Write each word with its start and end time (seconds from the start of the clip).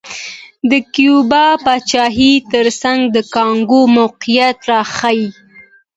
د 0.69 0.71
کیوبا 0.93 1.45
پاچاهۍ 1.65 2.33
ترڅنګ 2.51 2.99
د 3.15 3.17
کانګو 3.33 3.81
موقعیت 3.97 4.57
راښيي. 4.69 5.27